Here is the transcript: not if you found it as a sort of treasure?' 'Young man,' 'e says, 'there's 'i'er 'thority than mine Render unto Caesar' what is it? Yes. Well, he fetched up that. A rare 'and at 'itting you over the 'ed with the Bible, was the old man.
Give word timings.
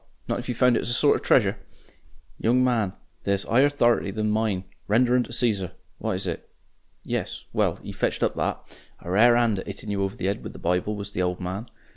not 0.27 0.39
if 0.39 0.49
you 0.49 0.55
found 0.55 0.75
it 0.75 0.79
as 0.81 0.89
a 0.89 0.93
sort 0.95 1.15
of 1.15 1.21
treasure?' 1.21 1.57
'Young 2.39 2.63
man,' 2.63 2.89
'e 2.89 2.93
says, 2.93 3.23
'there's 3.23 3.45
'i'er 3.45 3.69
'thority 3.69 4.11
than 4.11 4.31
mine 4.31 4.63
Render 4.87 5.15
unto 5.15 5.31
Caesar' 5.31 5.73
what 5.99 6.13
is 6.15 6.25
it? 6.25 6.49
Yes. 7.03 7.45
Well, 7.53 7.75
he 7.75 7.91
fetched 7.91 8.23
up 8.23 8.33
that. 8.35 8.59
A 9.01 9.11
rare 9.11 9.35
'and 9.35 9.59
at 9.59 9.67
'itting 9.67 9.91
you 9.91 10.01
over 10.01 10.15
the 10.15 10.27
'ed 10.27 10.41
with 10.41 10.53
the 10.53 10.57
Bible, 10.57 10.95
was 10.95 11.11
the 11.11 11.21
old 11.21 11.39
man. 11.39 11.69